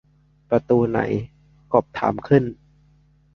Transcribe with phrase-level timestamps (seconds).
[0.49, 0.99] ประตูไหน
[1.73, 2.43] กบถามขึ้น